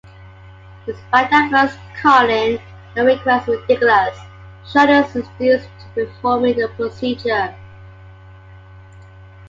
Despite 0.87 1.31
at 1.31 1.51
first 1.51 1.77
calling 2.01 2.57
the 2.95 3.03
request 3.05 3.47
ridiculous, 3.47 4.17
Sean 4.67 4.89
is 4.89 5.07
seduced 5.11 5.69
into 5.77 5.93
performing 6.07 6.57
the 6.57 6.69
procedure. 6.69 7.55